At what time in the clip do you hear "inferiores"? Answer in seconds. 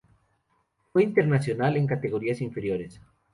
2.41-2.99